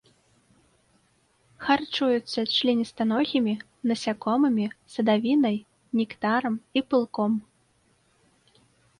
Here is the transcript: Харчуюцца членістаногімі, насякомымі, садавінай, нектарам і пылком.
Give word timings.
Харчуюцца 1.65 2.39
членістаногімі, 2.55 3.53
насякомымі, 3.91 4.65
садавінай, 4.93 5.57
нектарам 5.99 6.55
і 6.81 6.83
пылком. 6.95 7.31